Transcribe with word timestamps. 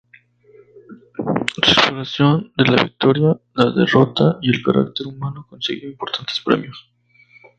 Su 1.61 1.61
exploración 1.61 2.51
de 2.57 2.63
la 2.65 2.81
victoria, 2.83 3.39
la 3.53 3.69
derrota 3.71 4.39
y 4.41 4.49
el 4.49 4.63
carácter 4.63 5.05
humano, 5.05 5.45
consiguió 5.47 5.91
importantes 5.91 6.41
premios. 6.43 6.91